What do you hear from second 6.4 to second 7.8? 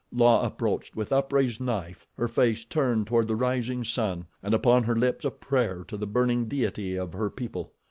deity of her people.